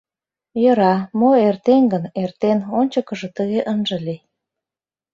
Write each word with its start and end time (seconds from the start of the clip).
Йӧра, 0.61 0.95
мо 1.19 1.29
эртен 1.47 1.83
гын, 1.93 2.03
эртен, 2.21 2.59
ончыкыжо 2.79 3.27
тыге 3.37 3.61
ынже 3.71 3.97
лий. 4.05 4.21